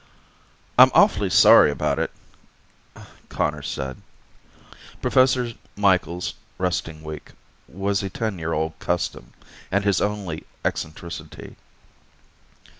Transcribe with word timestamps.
"I'm 0.79 0.89
awfully 0.95 1.29
sorry 1.29 1.69
about 1.69 1.99
it," 1.99 2.09
Conners 3.29 3.67
said. 3.67 4.01
Professor 4.99 5.53
Micheals' 5.75 6.33
resting 6.57 7.03
week 7.03 7.33
was 7.67 8.01
a 8.01 8.09
ten 8.09 8.39
year 8.39 8.53
old 8.53 8.79
custom, 8.79 9.33
and 9.71 9.83
his 9.83 10.01
only 10.01 10.45
eccentricity. 10.65 11.55